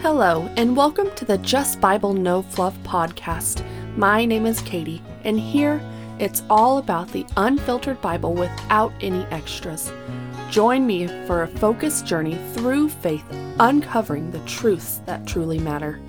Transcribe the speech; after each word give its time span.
Hello, 0.00 0.50
and 0.56 0.76
welcome 0.76 1.10
to 1.14 1.24
the 1.24 1.38
Just 1.38 1.80
Bible 1.80 2.12
No 2.12 2.42
Fluff 2.42 2.76
podcast. 2.82 3.64
My 3.96 4.24
name 4.24 4.44
is 4.44 4.60
Katie, 4.60 5.02
and 5.24 5.40
here 5.40 5.80
it's 6.18 6.42
all 6.50 6.78
about 6.78 7.08
the 7.08 7.24
unfiltered 7.36 8.00
Bible 8.02 8.34
without 8.34 8.92
any 9.00 9.22
extras. 9.26 9.92
Join 10.50 10.86
me 10.86 11.06
for 11.26 11.42
a 11.42 11.48
focused 11.48 12.04
journey 12.04 12.38
through 12.52 12.88
faith, 12.88 13.24
uncovering 13.58 14.30
the 14.30 14.40
truths 14.40 15.00
that 15.06 15.26
truly 15.26 15.58
matter. 15.58 16.00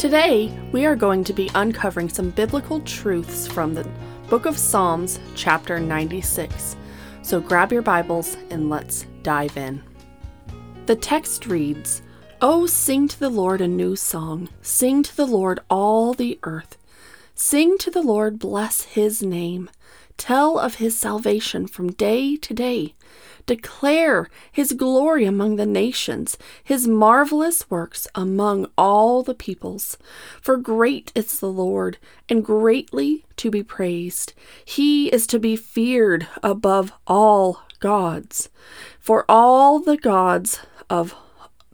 Today, 0.00 0.50
we 0.72 0.86
are 0.86 0.96
going 0.96 1.24
to 1.24 1.34
be 1.34 1.50
uncovering 1.54 2.08
some 2.08 2.30
biblical 2.30 2.80
truths 2.80 3.46
from 3.46 3.74
the 3.74 3.86
book 4.30 4.46
of 4.46 4.56
Psalms, 4.56 5.20
chapter 5.34 5.78
96. 5.78 6.74
So 7.20 7.38
grab 7.38 7.70
your 7.70 7.82
Bibles 7.82 8.38
and 8.48 8.70
let's 8.70 9.04
dive 9.22 9.58
in. 9.58 9.82
The 10.86 10.96
text 10.96 11.44
reads, 11.44 12.00
Oh, 12.40 12.64
sing 12.64 13.08
to 13.08 13.20
the 13.20 13.28
Lord 13.28 13.60
a 13.60 13.68
new 13.68 13.94
song. 13.94 14.48
Sing 14.62 15.02
to 15.02 15.14
the 15.14 15.26
Lord 15.26 15.60
all 15.68 16.14
the 16.14 16.38
earth. 16.44 16.78
Sing 17.34 17.76
to 17.76 17.90
the 17.90 18.00
Lord, 18.00 18.38
bless 18.38 18.84
his 18.84 19.22
name. 19.22 19.68
Tell 20.16 20.58
of 20.58 20.76
his 20.76 20.96
salvation 20.96 21.66
from 21.66 21.92
day 21.92 22.36
to 22.36 22.54
day. 22.54 22.94
Declare 23.50 24.30
his 24.52 24.74
glory 24.74 25.24
among 25.24 25.56
the 25.56 25.66
nations, 25.66 26.38
his 26.62 26.86
marvelous 26.86 27.68
works 27.68 28.06
among 28.14 28.70
all 28.78 29.24
the 29.24 29.34
peoples. 29.34 29.98
For 30.40 30.56
great 30.56 31.10
is 31.16 31.40
the 31.40 31.50
Lord, 31.50 31.98
and 32.28 32.44
greatly 32.44 33.24
to 33.38 33.50
be 33.50 33.64
praised. 33.64 34.34
He 34.64 35.08
is 35.08 35.26
to 35.26 35.40
be 35.40 35.56
feared 35.56 36.28
above 36.44 36.92
all 37.08 37.62
gods. 37.80 38.50
For 39.00 39.24
all 39.28 39.80
the 39.80 39.96
gods 39.96 40.60
of 40.88 41.16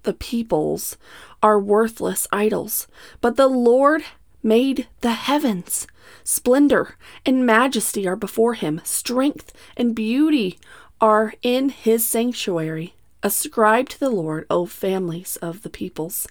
the 0.05 0.15
peoples 0.15 0.97
are 1.43 1.61
worthless 1.61 2.27
idols, 2.33 2.89
but 3.20 3.37
the 3.37 3.48
Lord 3.48 4.03
made 4.43 4.89
the 5.03 5.12
heavens. 5.12 5.87
Splendor 6.25 6.97
and 7.27 7.45
majesty 7.45 8.09
are 8.09 8.17
before 8.17 8.55
him, 8.55 8.81
strength 8.83 9.53
and 9.77 9.95
beauty 9.95 10.59
are 11.00 11.34
in 11.42 11.69
his 11.69 12.06
sanctuary. 12.06 12.94
Ascribe 13.22 13.89
to 13.91 14.00
the 14.00 14.11
Lord, 14.11 14.47
O 14.50 14.66
families 14.66 15.36
of 15.36 15.62
the 15.62 15.70
peoples. 15.70 16.27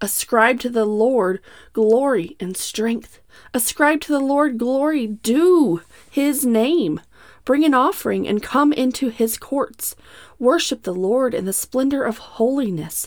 Ascribe 0.00 0.60
to 0.60 0.70
the 0.70 0.84
Lord 0.84 1.40
glory 1.72 2.36
and 2.40 2.56
strength. 2.56 3.20
Ascribe 3.52 4.00
to 4.02 4.12
the 4.12 4.20
Lord 4.20 4.58
glory 4.58 5.06
due 5.06 5.82
his 6.10 6.44
name. 6.44 7.00
Bring 7.44 7.64
an 7.64 7.74
offering 7.74 8.26
and 8.26 8.42
come 8.42 8.72
into 8.72 9.10
his 9.10 9.36
courts. 9.36 9.94
Worship 10.38 10.82
the 10.82 10.94
Lord 10.94 11.34
in 11.34 11.44
the 11.44 11.52
splendor 11.52 12.04
of 12.04 12.18
holiness. 12.18 13.06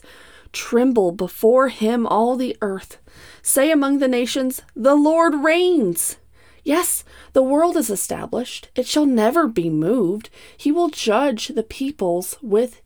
Tremble 0.53 1.11
before 1.11 1.69
him, 1.69 2.07
all 2.07 2.35
the 2.35 2.55
earth. 2.61 2.97
Say 3.41 3.72
among 3.72 3.99
the 3.99 4.07
nations, 4.07 4.61
The 4.75 4.95
Lord 4.95 5.35
reigns. 5.35 6.17
Yes, 6.67 7.05
the 7.31 7.43
world 7.43 7.77
is 7.77 7.89
established. 7.89 8.67
It 8.75 8.85
shall 8.85 9.05
never 9.05 9.47
be 9.47 9.69
moved. 9.69 10.29
He 10.57 10.69
will 10.69 10.89
judge 10.89 11.47
the 11.47 11.63
peoples 11.63 12.37
with 12.41 12.81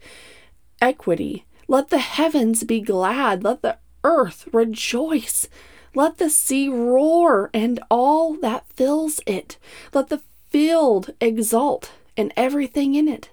equity. 0.79 1.45
Let 1.67 1.89
the 1.89 1.97
heavens 1.97 2.63
be 2.63 2.79
glad. 2.79 3.43
Let 3.43 3.63
the 3.63 3.79
earth 4.03 4.47
rejoice. 4.53 5.49
Let 5.95 6.19
the 6.19 6.29
sea 6.29 6.69
roar 6.69 7.49
and 7.55 7.79
all 7.89 8.35
that 8.35 8.67
fills 8.67 9.19
it. 9.25 9.57
Let 9.95 10.09
the 10.09 10.21
field 10.52 11.15
exult 11.20 11.91
and 12.15 12.31
everything 12.37 12.93
in 12.93 13.08
it. 13.08 13.31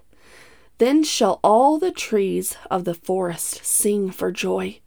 Then 0.78 1.04
shall 1.04 1.40
all 1.44 1.78
the 1.78 1.92
trees 1.92 2.56
of 2.70 2.84
the 2.84 2.94
forest 2.94 3.66
sing 3.66 4.10
for 4.10 4.32
joy 4.32 4.80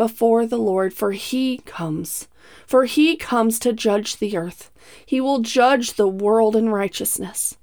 before 0.00 0.46
the 0.46 0.56
Lord, 0.56 0.94
for 0.94 1.12
he 1.12 1.58
comes. 1.66 2.26
For 2.66 2.86
he 2.86 3.16
comes 3.16 3.58
to 3.58 3.70
judge 3.74 4.16
the 4.16 4.34
earth. 4.34 4.70
He 5.04 5.20
will 5.20 5.40
judge 5.40 5.92
the 5.92 6.08
world 6.08 6.56
in 6.56 6.70
righteousness 6.70 7.58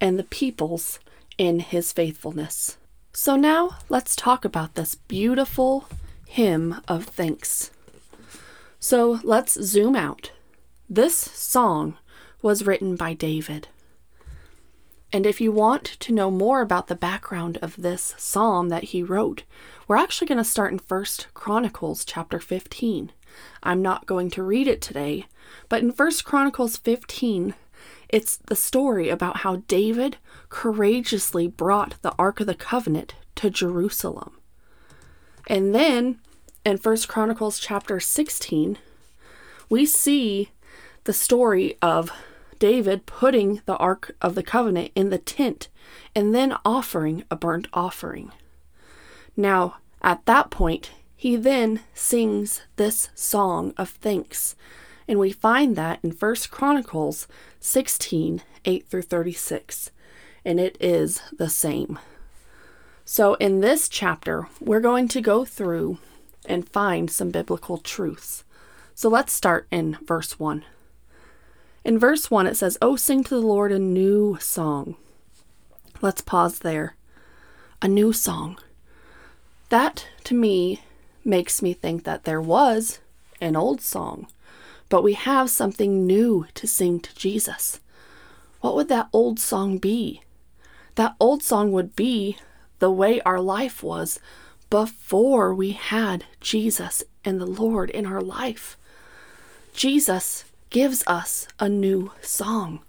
and 0.00 0.16
the 0.16 0.22
peoples 0.22 1.00
in 1.36 1.58
his 1.58 1.92
faithfulness. 1.92 2.78
So 3.12 3.34
now 3.34 3.78
let's 3.88 4.14
talk 4.14 4.44
about 4.44 4.76
this 4.76 4.94
beautiful 4.94 5.88
hymn 6.28 6.76
of 6.86 7.06
thanks. 7.06 7.72
So 8.78 9.18
let's 9.24 9.60
zoom 9.60 9.96
out. 9.96 10.30
This 10.88 11.16
song 11.16 11.98
was 12.40 12.64
written 12.64 12.94
by 12.94 13.14
David. 13.14 13.66
And 15.12 15.26
if 15.26 15.40
you 15.40 15.50
want 15.50 15.84
to 15.84 16.12
know 16.12 16.30
more 16.30 16.60
about 16.60 16.86
the 16.86 16.94
background 16.94 17.58
of 17.60 17.76
this 17.76 18.14
psalm 18.16 18.68
that 18.68 18.84
he 18.84 19.02
wrote, 19.02 19.42
we're 19.88 19.96
actually 19.96 20.28
going 20.28 20.38
to 20.38 20.44
start 20.44 20.72
in 20.72 20.78
First 20.78 21.26
Chronicles 21.34 22.04
chapter 22.04 22.38
15. 22.38 23.10
I'm 23.62 23.82
not 23.82 24.06
going 24.06 24.30
to 24.30 24.42
read 24.42 24.68
it 24.68 24.80
today, 24.80 25.26
but 25.68 25.82
in 25.82 25.90
First 25.90 26.24
Chronicles 26.24 26.76
15, 26.76 27.54
it's 28.08 28.36
the 28.36 28.56
story 28.56 29.08
about 29.08 29.38
how 29.38 29.56
David 29.66 30.18
courageously 30.48 31.48
brought 31.48 32.00
the 32.02 32.14
Ark 32.18 32.40
of 32.40 32.46
the 32.46 32.54
Covenant 32.54 33.14
to 33.36 33.50
Jerusalem. 33.50 34.38
And 35.48 35.74
then 35.74 36.20
in 36.64 36.78
First 36.78 37.08
Chronicles 37.08 37.58
chapter 37.58 37.98
16, 37.98 38.78
we 39.68 39.86
see 39.86 40.50
the 41.04 41.12
story 41.12 41.76
of 41.82 42.12
David 42.60 43.06
putting 43.06 43.62
the 43.66 43.76
Ark 43.78 44.14
of 44.22 44.36
the 44.36 44.44
Covenant 44.44 44.92
in 44.94 45.10
the 45.10 45.18
tent 45.18 45.68
and 46.14 46.32
then 46.32 46.56
offering 46.64 47.24
a 47.30 47.34
burnt 47.34 47.66
offering. 47.72 48.30
Now, 49.36 49.78
at 50.02 50.24
that 50.26 50.50
point, 50.50 50.92
he 51.16 51.36
then 51.36 51.80
sings 51.94 52.62
this 52.76 53.08
song 53.14 53.74
of 53.76 53.90
thanks. 53.90 54.54
And 55.08 55.18
we 55.18 55.32
find 55.32 55.74
that 55.74 55.98
in 56.02 56.12
1 56.12 56.34
Chronicles 56.50 57.26
16 57.58 58.42
8 58.64 58.86
through 58.86 59.02
36. 59.02 59.90
And 60.44 60.60
it 60.60 60.76
is 60.78 61.22
the 61.36 61.48
same. 61.48 61.98
So, 63.04 63.34
in 63.34 63.60
this 63.60 63.88
chapter, 63.88 64.48
we're 64.60 64.80
going 64.80 65.08
to 65.08 65.20
go 65.20 65.44
through 65.44 65.98
and 66.46 66.68
find 66.68 67.10
some 67.10 67.30
biblical 67.30 67.78
truths. 67.78 68.44
So, 68.94 69.08
let's 69.08 69.32
start 69.32 69.66
in 69.70 69.98
verse 70.06 70.38
1. 70.38 70.64
In 71.84 71.98
verse 71.98 72.30
1, 72.30 72.46
it 72.46 72.56
says, 72.56 72.76
Oh, 72.82 72.96
sing 72.96 73.24
to 73.24 73.30
the 73.30 73.40
Lord 73.40 73.72
a 73.72 73.78
new 73.78 74.36
song. 74.40 74.96
Let's 76.02 76.20
pause 76.20 76.60
there. 76.60 76.94
A 77.80 77.88
new 77.88 78.12
song. 78.12 78.58
That, 79.70 80.06
to 80.24 80.34
me, 80.34 80.82
makes 81.24 81.62
me 81.62 81.72
think 81.72 82.04
that 82.04 82.24
there 82.24 82.40
was 82.40 83.00
an 83.40 83.56
old 83.56 83.80
song, 83.80 84.26
but 84.88 85.02
we 85.02 85.14
have 85.14 85.48
something 85.48 86.06
new 86.06 86.46
to 86.54 86.66
sing 86.66 87.00
to 87.00 87.14
Jesus. 87.14 87.80
What 88.60 88.74
would 88.74 88.88
that 88.88 89.08
old 89.12 89.38
song 89.38 89.78
be? 89.78 90.22
That 90.96 91.14
old 91.18 91.42
song 91.42 91.72
would 91.72 91.96
be 91.96 92.36
the 92.78 92.90
way 92.90 93.20
our 93.22 93.40
life 93.40 93.82
was 93.82 94.20
before 94.68 95.54
we 95.54 95.72
had 95.72 96.24
Jesus 96.40 97.02
and 97.24 97.40
the 97.40 97.46
Lord 97.46 97.90
in 97.90 98.06
our 98.06 98.20
life. 98.20 98.76
Jesus 99.72 100.44
gives 100.70 101.04
us 101.06 101.46
a 101.58 101.68
new 101.68 102.12
song. 102.22 102.80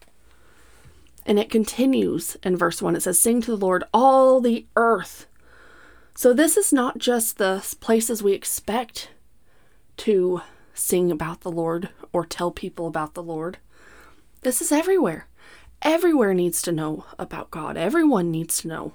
And 1.25 1.38
it 1.38 1.50
continues 1.50 2.38
in 2.44 2.58
verse 2.58 2.81
1. 2.81 2.96
It 2.96 3.02
says, 3.02 3.19
Sing 3.19 3.42
to 3.42 3.52
the 3.52 3.66
Lord, 3.66 3.84
all 3.94 4.40
the 4.40 4.66
earth. 4.75 5.28
So 6.16 6.34
this 6.34 6.58
is 6.58 6.72
not 6.72 6.97
just 6.97 7.38
the 7.38 7.66
places 7.80 8.24
we 8.24 8.33
expect 8.33 9.10
to 9.98 10.42
sing 10.74 11.12
about 11.12 11.42
the 11.42 11.51
Lord 11.51 11.89
or 12.12 12.25
tell 12.25 12.51
people 12.51 12.88
about 12.88 13.13
the 13.13 13.24
Lord. 13.24 13.57
This 14.42 14.62
is 14.62 14.72
everywhere. 14.72 15.27
Everywhere 15.81 16.34
needs 16.34 16.62
to 16.63 16.72
know 16.72 17.06
about 17.18 17.51
God. 17.51 17.77
Everyone 17.77 18.31
needs 18.31 18.62
to 18.62 18.68
know. 18.68 18.94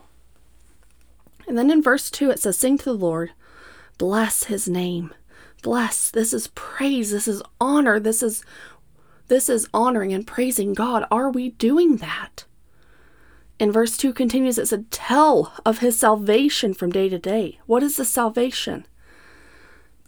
And 1.47 1.57
then 1.57 1.71
in 1.71 1.83
verse 1.83 2.11
2, 2.11 2.31
it 2.31 2.41
says, 2.41 2.57
Sing 2.57 2.77
to 2.79 2.85
the 2.85 2.95
Lord, 2.95 3.33
bless 3.99 4.45
his 4.45 4.69
name. 4.69 5.15
Bless. 5.63 6.11
This 6.11 6.33
is 6.33 6.49
praise. 6.49 7.11
This 7.11 7.27
is 7.27 7.43
honor. 7.61 7.99
This 7.99 8.23
is 8.23 8.45
this 9.29 9.49
is 9.49 9.69
honoring 9.75 10.13
and 10.13 10.27
praising 10.27 10.73
God. 10.73 11.07
Are 11.11 11.31
we 11.31 11.51
doing 11.51 11.97
that? 11.97 12.45
In 13.59 13.73
verse 13.73 13.97
2 13.97 14.13
continues, 14.13 14.59
it 14.59 14.69
said, 14.69 14.91
Tell 14.91 15.53
of 15.65 15.79
his 15.79 15.99
salvation 15.99 16.75
from 16.75 16.91
day 16.91 17.09
to 17.09 17.19
day. 17.19 17.59
What 17.67 17.83
is 17.83 17.97
the 17.97 18.05
salvation? 18.05 18.87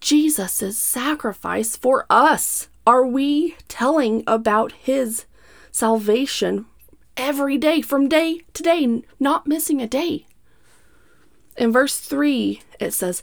Jesus' 0.00 0.79
sacrifice 0.79 1.76
for 1.76 2.06
us. 2.11 2.69
Are 2.87 3.06
we 3.06 3.56
telling 3.67 4.23
about 4.26 4.73
his 4.73 5.25
salvation 5.71 6.67
every 7.17 7.59
day, 7.59 7.81
from 7.81 8.09
day 8.09 8.41
to 8.55 8.62
day, 8.62 9.03
not 9.19 9.47
missing 9.47 9.81
a 9.81 9.87
day? 9.87 10.26
In 11.56 11.73
verse 11.73 11.99
3, 11.99 12.62
it 12.79 12.93
says, 12.93 13.23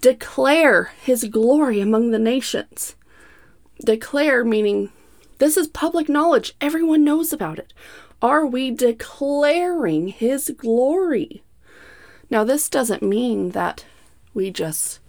Declare 0.00 0.92
his 1.00 1.24
glory 1.24 1.80
among 1.80 2.10
the 2.10 2.18
nations. 2.18 2.96
Declare 3.84 4.44
meaning 4.44 4.90
this 5.42 5.56
is 5.56 5.66
public 5.66 6.08
knowledge, 6.08 6.54
everyone 6.60 7.02
knows 7.02 7.32
about 7.32 7.58
it. 7.58 7.72
Are 8.22 8.46
we 8.46 8.70
declaring 8.70 10.06
His 10.06 10.52
glory? 10.56 11.42
Now, 12.30 12.44
this 12.44 12.68
doesn't 12.68 13.02
mean 13.02 13.50
that 13.50 13.84
we 14.34 14.52
just 14.52 15.00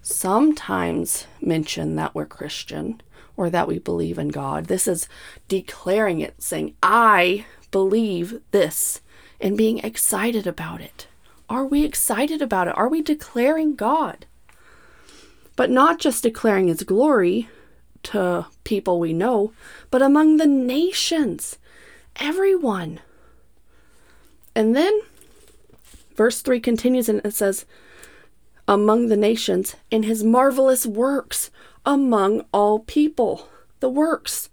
sometimes 0.00 1.26
mention 1.42 1.96
that 1.96 2.14
we're 2.14 2.24
Christian 2.24 3.02
or 3.36 3.50
that 3.50 3.68
we 3.68 3.78
believe 3.78 4.18
in 4.18 4.28
God. 4.28 4.64
This 4.64 4.88
is 4.88 5.10
declaring 5.46 6.20
it, 6.20 6.42
saying, 6.42 6.74
I 6.82 7.44
believe 7.70 8.40
this, 8.52 9.02
and 9.42 9.58
being 9.58 9.80
excited 9.80 10.46
about 10.46 10.80
it. 10.80 11.06
Are 11.50 11.66
we 11.66 11.84
excited 11.84 12.40
about 12.40 12.68
it? 12.68 12.78
Are 12.78 12.88
we 12.88 13.02
declaring 13.02 13.74
God? 13.76 14.24
But 15.54 15.68
not 15.68 15.98
just 15.98 16.22
declaring 16.22 16.68
His 16.68 16.82
glory 16.82 17.50
to 18.04 18.46
people 18.64 18.98
we 18.98 19.12
know, 19.12 19.52
but 19.90 20.02
among 20.02 20.36
the 20.36 20.46
nations, 20.46 21.58
everyone. 22.16 23.00
And 24.54 24.74
then 24.74 25.00
verse 26.16 26.42
3 26.42 26.60
continues 26.60 27.08
and 27.08 27.20
it 27.24 27.34
says, 27.34 27.64
Among 28.68 29.08
the 29.08 29.16
nations, 29.16 29.76
in 29.90 30.04
His 30.04 30.22
marvelous 30.22 30.86
works, 30.86 31.50
among 31.84 32.44
all 32.52 32.80
people. 32.80 33.48
The 33.80 33.88
works. 33.88 34.48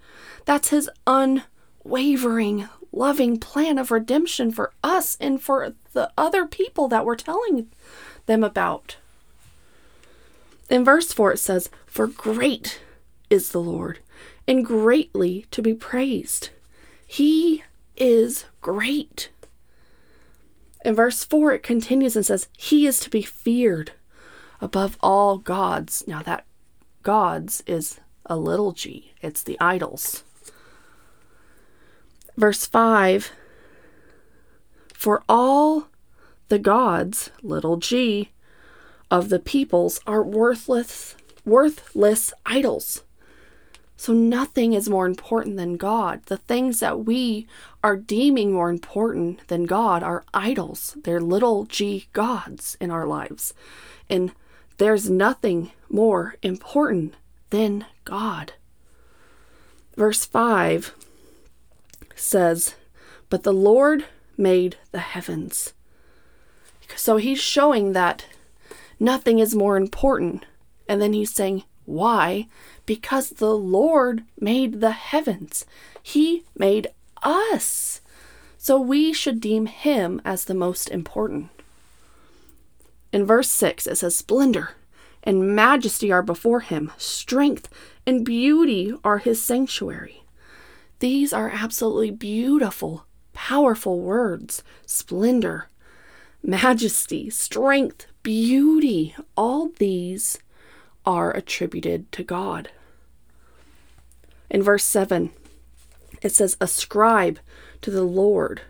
That's 0.45 0.69
His 0.69 0.89
unwavering 1.05 2.69
loving 2.91 3.38
plan 3.38 3.77
of 3.77 3.91
redemption 3.91 4.51
for 4.51 4.71
us 4.83 5.17
and 5.19 5.41
for 5.41 5.73
the 5.93 6.11
other 6.17 6.45
people 6.45 6.88
that 6.88 7.05
we're 7.05 7.15
telling 7.15 7.67
them 8.25 8.43
about. 8.43 8.97
In 10.69 10.83
verse 10.83 11.13
4, 11.13 11.33
it 11.33 11.39
says, 11.39 11.69
For 11.85 12.07
great 12.07 12.79
is 13.29 13.51
the 13.51 13.62
Lord, 13.62 14.00
and 14.47 14.65
greatly 14.65 15.45
to 15.51 15.62
be 15.62 15.74
praised. 15.74 16.50
He 17.06 17.63
is 17.95 18.45
great. 18.62 19.29
In 20.85 20.95
verse 20.95 21.24
4, 21.24 21.53
it 21.53 21.63
continues 21.63 22.15
and 22.15 22.25
says, 22.25 22.47
He 22.57 22.88
is 22.88 23.00
to 23.01 23.09
be 23.09 23.21
feared 23.21 23.91
above 24.62 24.97
all 25.01 25.38
gods. 25.38 26.03
Now, 26.07 26.21
that 26.24 26.45
gods 27.03 27.63
is 27.68 28.00
a 28.25 28.38
little 28.38 28.71
g, 28.71 29.13
it's 29.21 29.44
the 29.44 29.57
idols. 29.59 30.24
Verse 32.35 32.65
5 32.65 33.31
For 34.94 35.24
all 35.27 35.88
the 36.50 36.59
gods, 36.59 37.31
little 37.41 37.77
g, 37.77 38.31
of 39.09 39.29
the 39.29 39.39
peoples 39.39 40.00
are 40.06 40.24
worthless, 40.24 41.15
worthless 41.45 42.33
idols. 42.45 43.03
So 43.99 44.13
nothing 44.13 44.73
is 44.73 44.88
more 44.88 45.07
important 45.07 45.57
than 45.57 45.75
God. 45.75 46.21
The 46.27 46.38
things 46.38 46.79
that 46.79 47.05
we 47.05 47.47
are 47.83 47.97
deeming 47.97 48.53
more 48.53 48.69
important 48.69 49.45
than 49.47 49.65
God 49.65 50.03
are 50.03 50.23
idols. 50.35 50.95
They're 51.03 51.19
little 51.19 51.65
g 51.65 52.07
gods 52.13 52.77
in 52.79 52.91
our 52.91 53.07
lives. 53.07 53.55
And 54.07 54.31
there's 54.77 55.09
nothing 55.09 55.71
more 55.89 56.35
important 56.44 57.15
than 57.49 57.85
God. 58.05 58.53
Verse 59.95 60.25
5 60.25 60.93
says, 62.15 62.75
But 63.29 63.41
the 63.41 63.53
Lord 63.53 64.05
made 64.38 64.77
the 64.91 65.00
heavens. 65.00 65.73
So 66.95 67.17
he's 67.17 67.39
showing 67.39 67.93
that 67.93 68.25
nothing 69.00 69.39
is 69.39 69.55
more 69.55 69.75
important. 69.75 70.45
And 70.88 71.01
then 71.01 71.13
he's 71.13 71.33
saying, 71.33 71.63
Why? 71.88 72.48
Because 72.86 73.30
the 73.30 73.56
Lord 73.56 74.25
made 74.38 74.81
the 74.81 74.92
heavens. 74.92 75.66
He 76.04 76.44
made 76.54 76.88
us. 77.24 78.01
So 78.57 78.78
we 78.78 79.13
should 79.13 79.39
deem 79.39 79.68
him 79.68 80.22
as 80.25 80.44
the 80.44 80.54
most 80.54 80.89
important. 80.89 81.50
In 83.13 83.25
verse 83.25 83.50
6, 83.50 83.88
it 83.88 83.95
says, 83.95 84.18
Splendor 84.18 84.72
and 85.24 85.56
majesty 85.56 86.12
are 86.12 86.22
before 86.22 86.60
him, 86.60 86.92
strength 86.98 87.69
and 88.06 88.25
beauty 88.25 88.94
are 89.06 89.19
his 89.19 89.42
sanctuary. 89.42 90.24
These 91.00 91.31
are 91.31 91.50
absolutely 91.50 92.12
beautiful, 92.12 93.06
powerful 93.31 94.01
words 94.01 94.62
splendor, 94.86 95.69
majesty, 96.44 97.30
strength, 97.30 98.07
beauty. 98.24 99.16
All 99.38 99.69
these 99.80 100.38
are 101.07 101.31
attributed 101.31 102.12
to 102.12 102.21
God. 102.21 102.69
In 104.50 104.62
verse 104.62 104.83
7, 104.83 105.31
it 106.21 106.33
says, 106.33 106.57
Ascribe 106.59 107.39
to 107.81 107.89
the 107.89 108.04
Lord. 108.04 108.62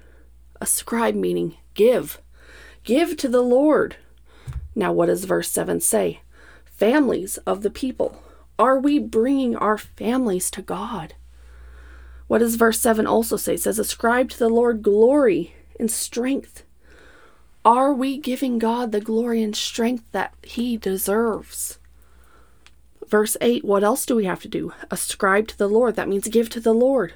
Ascribe 0.62 1.16
meaning 1.16 1.58
give. 1.74 2.22
Give 2.84 3.18
to 3.18 3.28
the 3.28 3.42
Lord. 3.42 3.98
Now, 4.76 4.94
what 4.94 5.08
does 5.08 5.26
verse 5.26 5.50
7 5.50 5.82
say? 5.82 6.22
Families 6.64 7.38
of 7.40 7.64
the 7.64 7.72
people. 7.72 8.22
Are 8.60 8.80
we 8.80 9.00
bringing 9.00 9.56
our 9.56 9.80
families 9.80 10.52
to 10.52 10.62
God? 10.62 11.16
What 12.28 12.40
does 12.40 12.56
verse 12.56 12.80
7 12.80 13.08
also 13.08 13.38
say? 13.38 13.56
It 13.56 13.62
says, 13.62 13.80
Ascribe 13.80 14.30
to 14.30 14.40
the 14.40 14.50
Lord 14.50 14.84
glory 14.84 15.56
and 15.80 15.90
strength. 15.90 16.64
Are 17.66 17.94
we 17.94 18.20
giving 18.20 18.60
God 18.60 18.92
the 18.92 19.02
glory 19.02 19.42
and 19.42 19.56
strength 19.56 20.04
that 20.12 20.36
He 20.44 20.78
deserves? 20.78 21.80
Verse 23.08 23.38
8, 23.40 23.64
what 23.64 23.84
else 23.84 24.06
do 24.06 24.16
we 24.16 24.26
have 24.26 24.42
to 24.42 24.48
do? 24.48 24.74
Ascribe 24.92 25.48
to 25.48 25.58
the 25.58 25.70
Lord. 25.70 25.96
That 25.96 26.10
means 26.10 26.28
give 26.28 26.50
to 26.50 26.60
the 26.60 26.74
Lord. 26.74 27.14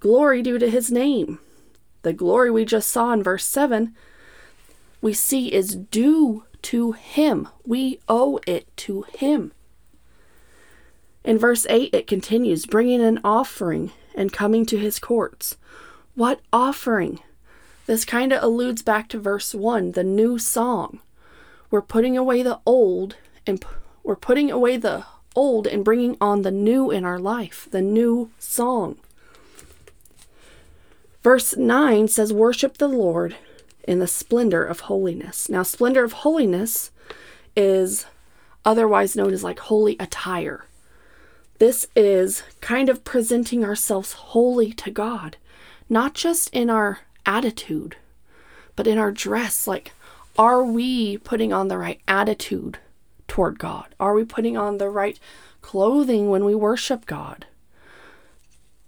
Glory 0.00 0.42
due 0.42 0.58
to 0.58 0.68
His 0.68 0.90
name. 0.90 1.38
The 2.02 2.12
glory 2.12 2.50
we 2.50 2.64
just 2.64 2.90
saw 2.90 3.12
in 3.12 3.22
verse 3.22 3.44
7, 3.46 3.94
we 5.00 5.12
see 5.12 5.52
is 5.52 5.76
due 5.76 6.44
to 6.62 6.92
Him. 6.92 7.48
We 7.64 8.00
owe 8.08 8.40
it 8.46 8.74
to 8.78 9.02
Him. 9.14 9.52
In 11.24 11.38
verse 11.38 11.66
8, 11.70 11.94
it 11.94 12.06
continues 12.06 12.66
bringing 12.66 13.00
an 13.00 13.18
offering 13.24 13.92
and 14.14 14.32
coming 14.32 14.66
to 14.66 14.76
his 14.76 14.98
courts. 14.98 15.56
What 16.14 16.40
offering? 16.52 17.20
This 17.86 18.04
kind 18.04 18.32
of 18.32 18.42
alludes 18.42 18.82
back 18.82 19.08
to 19.08 19.18
verse 19.18 19.54
1, 19.54 19.92
the 19.92 20.04
new 20.04 20.38
song. 20.38 21.00
We're 21.70 21.82
putting 21.82 22.16
away 22.16 22.42
the 22.42 22.60
old 22.66 23.16
and 23.46 23.64
we're 24.04 24.14
putting 24.14 24.50
away 24.50 24.76
the 24.76 25.04
old 25.34 25.66
and 25.66 25.84
bringing 25.84 26.16
on 26.20 26.42
the 26.42 26.50
new 26.50 26.90
in 26.90 27.04
our 27.04 27.18
life, 27.18 27.66
the 27.70 27.82
new 27.82 28.30
song. 28.38 28.96
Verse 31.22 31.56
9 31.56 32.06
says, 32.08 32.32
Worship 32.32 32.76
the 32.76 32.86
Lord 32.86 33.34
in 33.88 33.98
the 33.98 34.06
splendor 34.06 34.64
of 34.64 34.80
holiness. 34.80 35.48
Now, 35.48 35.62
splendor 35.62 36.04
of 36.04 36.12
holiness 36.12 36.90
is 37.56 38.06
otherwise 38.64 39.16
known 39.16 39.32
as 39.32 39.42
like 39.42 39.58
holy 39.58 39.96
attire. 39.98 40.66
This 41.58 41.86
is 41.96 42.42
kind 42.60 42.88
of 42.88 43.04
presenting 43.04 43.64
ourselves 43.64 44.12
holy 44.12 44.72
to 44.74 44.90
God, 44.90 45.36
not 45.88 46.14
just 46.14 46.50
in 46.50 46.68
our 46.68 47.00
attitude, 47.24 47.96
but 48.76 48.86
in 48.86 48.98
our 48.98 49.12
dress. 49.12 49.66
Like, 49.66 49.92
are 50.36 50.62
we 50.62 51.16
putting 51.18 51.52
on 51.52 51.68
the 51.68 51.78
right 51.78 52.00
attitude 52.06 52.78
toward 53.34 53.58
God? 53.58 53.96
Are 53.98 54.14
we 54.14 54.24
putting 54.24 54.56
on 54.56 54.78
the 54.78 54.88
right 54.88 55.18
clothing 55.60 56.30
when 56.30 56.44
we 56.44 56.54
worship 56.54 57.04
God? 57.04 57.46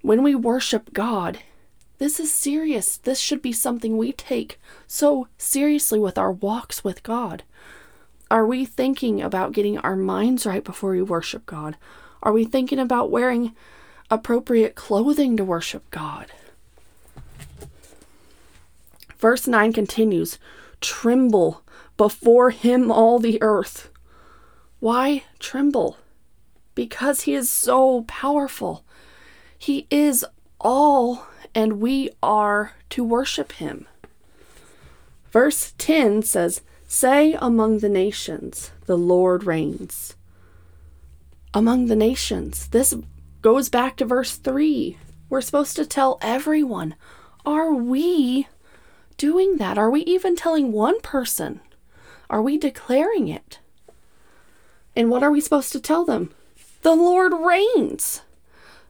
When 0.02 0.22
we 0.22 0.36
worship 0.36 0.92
God, 0.92 1.40
this 1.98 2.20
is 2.20 2.32
serious. 2.32 2.96
This 2.96 3.18
should 3.18 3.42
be 3.42 3.50
something 3.50 3.96
we 3.96 4.12
take 4.12 4.60
so 4.86 5.26
seriously 5.36 5.98
with 5.98 6.16
our 6.16 6.30
walks 6.30 6.84
with 6.84 7.02
God. 7.02 7.42
Are 8.30 8.46
we 8.46 8.64
thinking 8.64 9.20
about 9.20 9.50
getting 9.50 9.78
our 9.78 9.96
minds 9.96 10.46
right 10.46 10.62
before 10.62 10.92
we 10.92 11.02
worship 11.02 11.44
God? 11.44 11.76
Are 12.22 12.32
we 12.32 12.44
thinking 12.44 12.78
about 12.78 13.10
wearing 13.10 13.52
appropriate 14.12 14.76
clothing 14.76 15.36
to 15.38 15.44
worship 15.44 15.90
God? 15.90 16.26
Verse 19.18 19.48
9 19.48 19.72
continues 19.72 20.38
Tremble 20.80 21.64
before 21.96 22.50
him, 22.50 22.92
all 22.92 23.18
the 23.18 23.42
earth. 23.42 23.90
Why 24.86 25.24
tremble? 25.40 25.96
Because 26.76 27.22
he 27.22 27.34
is 27.34 27.50
so 27.50 28.02
powerful. 28.02 28.84
He 29.58 29.88
is 29.90 30.24
all, 30.60 31.26
and 31.56 31.80
we 31.80 32.10
are 32.22 32.74
to 32.90 33.02
worship 33.02 33.50
him. 33.50 33.88
Verse 35.32 35.74
10 35.78 36.22
says, 36.22 36.60
Say 36.86 37.32
among 37.32 37.80
the 37.80 37.88
nations, 37.88 38.70
the 38.84 38.96
Lord 38.96 39.42
reigns 39.42 40.14
among 41.52 41.86
the 41.86 41.96
nations. 41.96 42.68
This 42.68 42.94
goes 43.42 43.68
back 43.68 43.96
to 43.96 44.04
verse 44.04 44.36
3. 44.36 44.96
We're 45.28 45.40
supposed 45.40 45.74
to 45.74 45.84
tell 45.84 46.16
everyone. 46.22 46.94
Are 47.44 47.74
we 47.74 48.46
doing 49.16 49.56
that? 49.56 49.78
Are 49.78 49.90
we 49.90 50.02
even 50.02 50.36
telling 50.36 50.70
one 50.70 51.00
person? 51.00 51.60
Are 52.30 52.40
we 52.40 52.56
declaring 52.56 53.26
it? 53.26 53.58
And 54.96 55.10
what 55.10 55.22
are 55.22 55.30
we 55.30 55.42
supposed 55.42 55.72
to 55.72 55.80
tell 55.80 56.04
them? 56.04 56.30
The 56.82 56.94
Lord 56.94 57.32
reigns. 57.34 58.22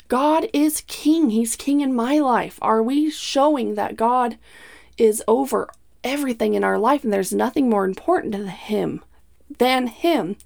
God 0.09 0.49
is 0.53 0.85
king. 0.87 1.31
He's 1.31 1.57
king 1.57 1.81
in 1.81 1.93
my 1.95 2.21
life. 2.21 2.59
Are 2.63 2.83
we 2.83 3.11
showing 3.11 3.75
that 3.75 3.97
God 3.97 4.39
is 4.97 5.23
over 5.27 5.69
everything 6.05 6.55
in 6.55 6.63
our 6.63 6.79
life 6.79 7.03
and 7.03 7.13
there's 7.13 7.33
nothing 7.33 7.69
more 7.69 7.85
important 7.85 8.33
to 8.35 8.49
him 8.49 9.05
than 9.59 9.89
him 9.89 10.37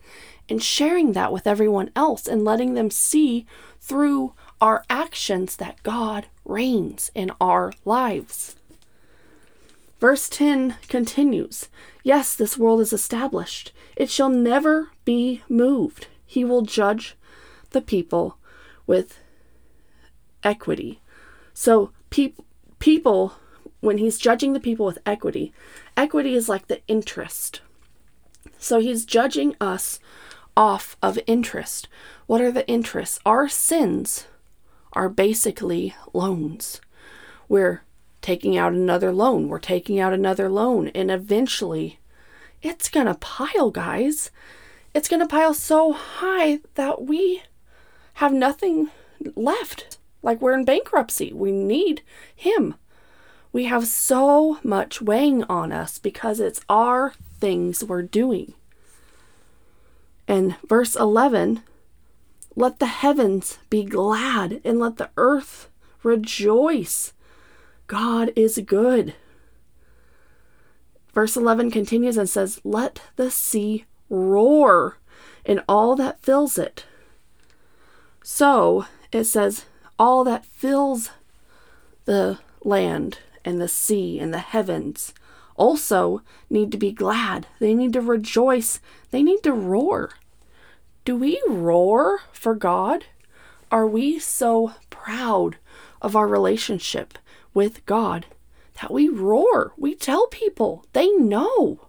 and 0.49 0.63
sharing 0.63 1.13
that 1.13 1.33
with 1.33 1.47
everyone 1.47 1.91
else 1.95 2.27
and 2.27 2.45
letting 2.45 2.75
them 2.75 2.91
see 2.91 3.47
through 3.81 4.33
our 4.61 4.85
actions 4.89 5.57
that 5.57 5.83
God 5.83 6.27
reigns 6.45 7.11
in 7.15 7.31
our 7.41 7.73
lives. 7.85 8.57
Verse 10.01 10.31
10 10.31 10.77
continues 10.89 11.69
Yes, 12.03 12.35
this 12.35 12.57
world 12.57 12.81
is 12.81 12.93
established. 12.93 13.73
It 13.97 14.09
shall 14.09 14.31
never 14.31 14.89
be 15.05 15.43
moved. 15.49 16.09
He 16.25 16.45
will 16.45 16.63
judge 16.63 17.17
the 17.71 17.83
people 17.83 18.39
with 18.87 19.21
equity. 20.43 21.03
So, 21.53 21.93
pe- 22.09 22.33
people, 22.79 23.35
when 23.81 23.99
he's 23.99 24.19
judging 24.19 24.55
the 24.55 24.61
people 24.61 24.87
with 24.87 24.99
equity, 25.05 25.53
equity 25.97 26.35
is 26.35 26.49
like 26.49 26.69
the 26.69 26.81
interest. 26.89 27.61
So, 28.59 28.81
he's 28.81 29.05
judging 29.05 29.55
us 29.61 30.01
off 30.57 30.97
of 31.03 31.19
interest. 31.27 31.89
What 32.27 32.41
are 32.41 32.53
the 32.53 32.67
interests? 32.67 33.21
Our 33.27 33.49
sins 33.49 34.27
are 34.95 35.11
basically 35.11 35.95
loans. 36.15 36.81
We're 37.49 37.83
taking 38.21 38.57
out 38.57 38.73
another 38.73 39.13
loan, 39.13 39.49
we're 39.49 39.59
taking 39.59 39.99
out 39.99 40.13
another 40.13 40.49
loan, 40.49 40.89
and 40.89 41.11
eventually 41.11 41.99
it's 42.63 42.89
going 42.89 43.07
to 43.07 43.15
pile, 43.15 43.71
guys. 43.71 44.31
It's 44.95 45.09
going 45.09 45.21
to 45.21 45.27
pile 45.27 45.55
so 45.55 45.93
high 45.93 46.61
that 46.75 47.03
we 47.03 47.43
have 48.15 48.33
nothing 48.33 48.91
left. 49.35 49.99
Like 50.23 50.41
we're 50.41 50.53
in 50.53 50.65
bankruptcy. 50.65 51.33
We 51.33 51.53
need 51.53 52.03
Him. 52.35 52.75
We 53.53 53.65
have 53.65 53.87
so 53.87 54.59
much 54.63 55.01
weighing 55.01 55.45
on 55.45 55.73
us 55.73 55.99
because 55.99 56.39
it's 56.41 56.61
our 56.69 57.15
things 57.39 57.83
we're 57.83 58.03
doing. 58.03 58.55
And 60.29 60.57
verse 60.69 60.95
11 60.95 61.63
let 62.57 62.79
the 62.79 62.87
heavens 62.87 63.59
be 63.71 63.85
glad 63.85 64.61
and 64.65 64.79
let 64.79 64.97
the 64.97 65.11
earth 65.17 65.69
rejoice. 66.03 67.13
God 67.91 68.33
is 68.37 68.63
good. 68.65 69.15
Verse 71.13 71.37
11 71.37 71.73
continues 71.73 72.17
and 72.17 72.29
says, 72.29 72.61
Let 72.63 73.01
the 73.17 73.33
sea 73.33 73.85
roar 74.09 74.99
and 75.45 75.65
all 75.69 75.97
that 75.97 76.21
fills 76.23 76.57
it. 76.57 76.85
So 78.23 78.87
it 79.11 79.25
says, 79.25 79.65
All 79.99 80.23
that 80.23 80.47
fills 80.47 81.11
the 82.05 82.39
land 82.63 83.19
and 83.45 83.61
the 83.61 83.67
sea 83.67 84.21
and 84.21 84.33
the 84.33 84.39
heavens 84.39 85.13
also 85.57 86.23
need 86.49 86.71
to 86.71 86.79
be 86.79 86.93
glad. 86.93 87.49
They 87.59 87.75
need 87.75 87.93
to 87.95 88.01
rejoice. 88.01 88.79
They 89.11 89.25
need 89.25 89.43
to 89.43 89.53
roar. 89.53 90.11
Do 91.05 91.17
we 91.17 91.43
roar 91.49 92.21
for 92.31 92.55
God? 92.55 93.07
Are 93.73 93.89
we 93.89 94.21
so 94.21 94.75
proud 94.91 95.57
of 96.01 96.15
our 96.15 96.29
relationship 96.29 97.19
with 97.55 97.85
God 97.87 98.27
that 98.81 98.91
we 98.91 99.09
roar? 99.09 99.73
We 99.77 99.95
tell 99.95 100.27
people, 100.29 100.85
they 100.93 101.09
know. 101.11 101.81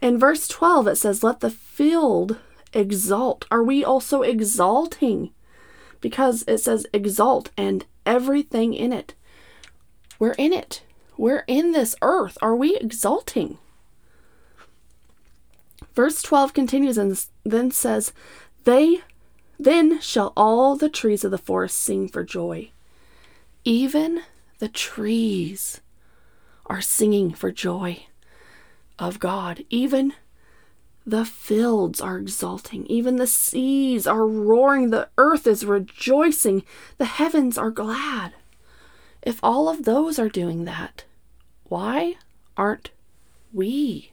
In 0.00 0.18
verse 0.18 0.46
12, 0.48 0.88
it 0.88 0.96
says, 0.96 1.22
Let 1.22 1.40
the 1.40 1.50
field 1.50 2.38
exalt. 2.72 3.46
Are 3.50 3.62
we 3.62 3.84
also 3.84 4.22
exalting? 4.22 5.30
Because 6.00 6.44
it 6.46 6.58
says 6.58 6.86
exalt 6.92 7.50
and 7.56 7.86
everything 8.04 8.74
in 8.74 8.92
it. 8.92 9.14
We're 10.18 10.32
in 10.32 10.52
it. 10.52 10.82
We're 11.16 11.44
in 11.46 11.72
this 11.72 11.96
earth. 12.02 12.36
Are 12.42 12.54
we 12.54 12.76
exalting? 12.76 13.58
Verse 15.94 16.22
12 16.22 16.52
continues 16.52 16.98
and 16.98 17.24
then 17.44 17.70
says, 17.70 18.12
They 18.64 19.00
then 19.58 20.00
shall 20.00 20.32
all 20.36 20.76
the 20.76 20.88
trees 20.88 21.24
of 21.24 21.30
the 21.30 21.38
forest 21.38 21.78
sing 21.78 22.08
for 22.08 22.24
joy. 22.24 22.70
Even 23.64 24.22
the 24.58 24.68
trees 24.68 25.80
are 26.66 26.80
singing 26.80 27.32
for 27.32 27.50
joy 27.50 28.06
of 28.98 29.18
God. 29.18 29.64
Even 29.70 30.12
the 31.06 31.24
fields 31.24 32.00
are 32.00 32.18
exulting. 32.18 32.86
Even 32.86 33.16
the 33.16 33.26
seas 33.26 34.06
are 34.06 34.26
roaring. 34.26 34.90
The 34.90 35.08
earth 35.18 35.46
is 35.46 35.64
rejoicing. 35.64 36.62
The 36.98 37.04
heavens 37.04 37.58
are 37.58 37.70
glad. 37.70 38.32
If 39.22 39.40
all 39.42 39.68
of 39.68 39.84
those 39.84 40.18
are 40.18 40.28
doing 40.28 40.64
that, 40.64 41.04
why 41.64 42.16
aren't 42.56 42.90
we? 43.52 44.12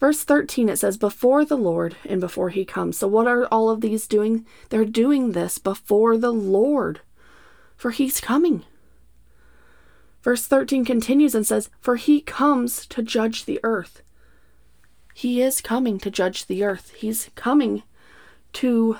Verse 0.00 0.22
13, 0.22 0.68
it 0.68 0.78
says, 0.78 0.96
Before 0.96 1.44
the 1.44 1.56
Lord 1.56 1.96
and 2.04 2.20
before 2.20 2.50
he 2.50 2.64
comes. 2.64 2.98
So, 2.98 3.08
what 3.08 3.26
are 3.26 3.46
all 3.46 3.70
of 3.70 3.80
these 3.80 4.06
doing? 4.06 4.46
They're 4.68 4.84
doing 4.84 5.32
this 5.32 5.58
before 5.58 6.16
the 6.16 6.32
Lord, 6.32 7.00
for 7.78 7.92
he's 7.92 8.20
coming. 8.20 8.64
Verse 10.22 10.46
13 10.46 10.84
continues 10.84 11.34
and 11.34 11.46
says, 11.46 11.70
For 11.80 11.96
he 11.96 12.20
comes 12.20 12.84
to 12.88 13.02
judge 13.02 13.44
the 13.44 13.60
earth. 13.62 14.02
He 15.14 15.40
is 15.40 15.60
coming 15.60 15.98
to 16.00 16.10
judge 16.10 16.46
the 16.46 16.64
earth. 16.64 16.92
He's 16.96 17.30
coming 17.34 17.84
to 18.54 18.98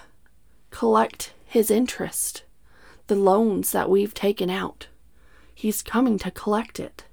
collect 0.70 1.32
his 1.44 1.70
interest, 1.70 2.44
the 3.08 3.16
loans 3.16 3.72
that 3.72 3.90
we've 3.90 4.14
taken 4.14 4.48
out. 4.48 4.86
He's 5.54 5.82
coming 5.82 6.18
to 6.20 6.30
collect 6.30 6.78
it. 6.78 7.04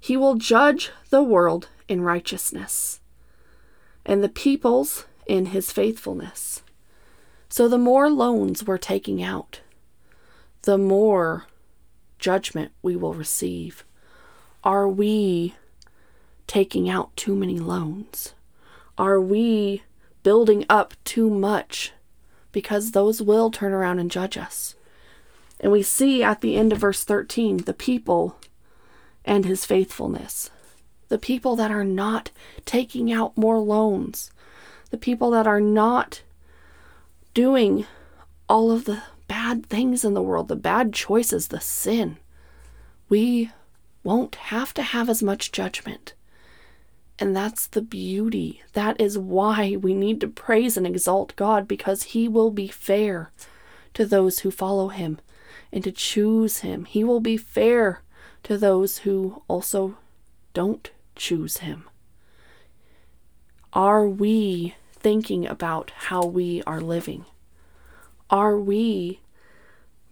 He 0.00 0.16
will 0.16 0.34
judge 0.34 0.90
the 1.10 1.22
world 1.22 1.68
in 1.88 2.02
righteousness, 2.02 3.00
and 4.04 4.22
the 4.22 4.28
peoples 4.28 5.06
in 5.26 5.46
his 5.46 5.70
faithfulness. 5.70 6.62
So 7.48 7.68
the 7.68 7.78
more 7.78 8.10
loans 8.10 8.66
we're 8.66 8.78
taking 8.78 9.22
out, 9.22 9.60
the 10.66 10.76
more 10.76 11.46
judgment 12.18 12.72
we 12.82 12.96
will 12.96 13.14
receive. 13.14 13.84
Are 14.64 14.88
we 14.88 15.54
taking 16.48 16.90
out 16.90 17.16
too 17.16 17.36
many 17.36 17.58
loans? 17.60 18.34
Are 18.98 19.20
we 19.20 19.84
building 20.24 20.66
up 20.68 20.94
too 21.04 21.30
much? 21.30 21.92
Because 22.50 22.90
those 22.90 23.22
will 23.22 23.50
turn 23.50 23.72
around 23.72 24.00
and 24.00 24.10
judge 24.10 24.36
us. 24.36 24.74
And 25.60 25.70
we 25.70 25.84
see 25.84 26.24
at 26.24 26.40
the 26.40 26.56
end 26.56 26.72
of 26.72 26.80
verse 26.80 27.04
13 27.04 27.58
the 27.58 27.72
people 27.72 28.36
and 29.24 29.44
his 29.44 29.64
faithfulness 29.64 30.50
the 31.08 31.18
people 31.18 31.54
that 31.54 31.70
are 31.70 31.84
not 31.84 32.32
taking 32.64 33.12
out 33.12 33.36
more 33.36 33.60
loans, 33.60 34.32
the 34.90 34.98
people 34.98 35.30
that 35.30 35.46
are 35.46 35.60
not 35.60 36.22
doing 37.32 37.86
all 38.48 38.72
of 38.72 38.86
the 38.86 39.04
bad 39.28 39.66
things 39.66 40.04
in 40.04 40.14
the 40.14 40.22
world, 40.22 40.48
the 40.48 40.56
bad 40.56 40.92
choices, 40.92 41.48
the 41.48 41.60
sin. 41.60 42.18
We 43.08 43.50
won't 44.02 44.34
have 44.36 44.72
to 44.74 44.82
have 44.82 45.08
as 45.08 45.22
much 45.22 45.52
judgment. 45.52 46.14
And 47.18 47.34
that's 47.34 47.66
the 47.66 47.82
beauty. 47.82 48.62
That 48.74 49.00
is 49.00 49.18
why 49.18 49.76
we 49.76 49.94
need 49.94 50.20
to 50.20 50.28
praise 50.28 50.76
and 50.76 50.86
exalt 50.86 51.34
God 51.36 51.66
because 51.66 52.02
He 52.04 52.28
will 52.28 52.50
be 52.50 52.68
fair 52.68 53.30
to 53.94 54.04
those 54.04 54.40
who 54.40 54.50
follow 54.50 54.88
Him 54.88 55.18
and 55.72 55.82
to 55.84 55.92
choose 55.92 56.58
Him. 56.58 56.84
He 56.84 57.02
will 57.02 57.20
be 57.20 57.36
fair 57.36 58.02
to 58.46 58.56
those 58.56 58.98
who 58.98 59.42
also 59.48 59.96
don't 60.54 60.90
choose 61.16 61.58
Him? 61.58 61.88
Are 63.72 64.06
we 64.06 64.76
thinking 64.92 65.46
about 65.46 65.90
how 65.90 66.24
we 66.24 66.62
are 66.62 66.80
living? 66.80 67.24
Are 68.30 68.58
we 68.58 69.20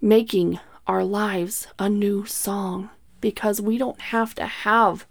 making 0.00 0.61
our 0.87 1.02
lives 1.02 1.66
a 1.80 1.88
new 1.88 2.25
song? 2.26 2.90
Because 3.21 3.61
we 3.61 3.76
don't 3.76 4.00
have 4.00 4.37
to 4.37 4.47
have 4.47 5.04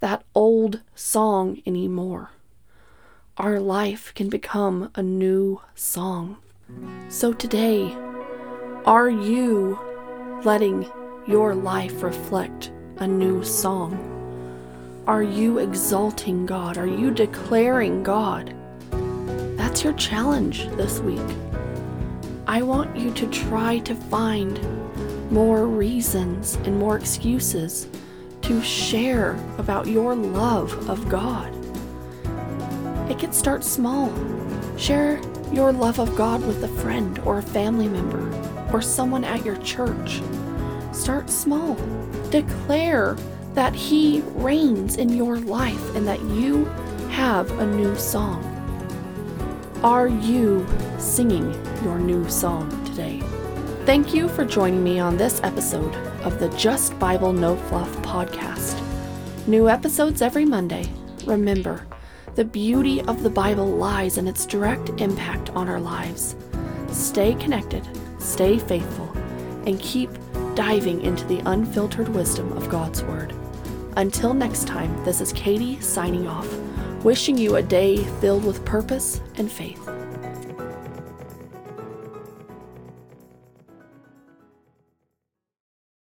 that 0.00 0.22
old 0.34 0.82
song 0.94 1.62
anymore. 1.64 2.30
Our 3.38 3.58
life 3.58 4.12
can 4.14 4.28
become 4.28 4.90
a 4.94 5.02
new 5.02 5.62
song. 5.74 6.36
So 7.08 7.32
today, 7.32 7.96
are 8.84 9.08
you 9.08 9.78
letting 10.44 10.90
your 11.26 11.54
life 11.54 12.02
reflect 12.02 12.70
a 12.98 13.06
new 13.06 13.42
song? 13.42 13.96
Are 15.06 15.22
you 15.22 15.56
exalting 15.56 16.44
God? 16.44 16.76
Are 16.76 16.86
you 16.86 17.10
declaring 17.12 18.02
God? 18.02 18.54
That's 19.56 19.82
your 19.82 19.94
challenge 19.94 20.66
this 20.76 21.00
week. 21.00 21.51
I 22.52 22.60
want 22.60 22.94
you 22.98 23.10
to 23.14 23.26
try 23.28 23.78
to 23.78 23.94
find 23.94 24.60
more 25.32 25.66
reasons 25.66 26.56
and 26.56 26.78
more 26.78 26.98
excuses 26.98 27.88
to 28.42 28.60
share 28.60 29.38
about 29.56 29.86
your 29.86 30.14
love 30.14 30.90
of 30.90 31.08
God. 31.08 31.50
it 33.10 33.18
can 33.18 33.32
start 33.32 33.64
small. 33.64 34.12
Share 34.76 35.18
your 35.50 35.72
love 35.72 35.98
of 35.98 36.14
God 36.14 36.46
with 36.46 36.62
a 36.62 36.68
friend 36.68 37.18
or 37.20 37.38
a 37.38 37.42
family 37.42 37.88
member 37.88 38.20
or 38.70 38.82
someone 38.82 39.24
at 39.24 39.46
your 39.46 39.56
church. 39.62 40.20
Start 40.92 41.30
small. 41.30 41.76
Declare 42.28 43.16
that 43.54 43.74
He 43.74 44.20
reigns 44.34 44.98
in 44.98 45.08
your 45.08 45.38
life 45.38 45.96
and 45.96 46.06
that 46.06 46.20
you 46.20 46.66
have 47.12 47.50
a 47.58 47.64
new 47.64 47.96
song. 47.96 48.44
Are 49.82 50.08
you 50.08 50.66
singing 50.98 51.50
your 51.82 51.98
new 51.98 52.28
song 52.28 52.70
today? 52.84 53.20
Thank 53.84 54.14
you 54.14 54.28
for 54.28 54.44
joining 54.44 54.84
me 54.84 55.00
on 55.00 55.16
this 55.16 55.40
episode 55.42 55.94
of 56.22 56.38
the 56.38 56.48
Just 56.50 56.96
Bible 56.98 57.32
No 57.32 57.56
Fluff 57.56 57.90
podcast. 57.98 58.80
New 59.48 59.68
episodes 59.68 60.22
every 60.22 60.44
Monday. 60.44 60.88
Remember, 61.26 61.84
the 62.36 62.44
beauty 62.44 63.00
of 63.02 63.22
the 63.22 63.30
Bible 63.30 63.66
lies 63.66 64.16
in 64.16 64.28
its 64.28 64.46
direct 64.46 64.88
impact 65.00 65.50
on 65.50 65.68
our 65.68 65.80
lives. 65.80 66.36
Stay 66.90 67.34
connected, 67.34 67.86
stay 68.18 68.58
faithful, 68.58 69.10
and 69.66 69.80
keep 69.80 70.10
diving 70.54 71.02
into 71.02 71.24
the 71.26 71.42
unfiltered 71.46 72.08
wisdom 72.08 72.52
of 72.52 72.68
God's 72.68 73.02
Word. 73.02 73.34
Until 73.96 74.34
next 74.34 74.66
time, 74.66 75.04
this 75.04 75.20
is 75.20 75.32
Katie 75.32 75.80
signing 75.80 76.26
off, 76.28 76.50
wishing 77.02 77.36
you 77.36 77.56
a 77.56 77.62
day 77.62 78.04
filled 78.20 78.44
with 78.44 78.64
purpose 78.64 79.20
and 79.36 79.50
faith. 79.50 79.91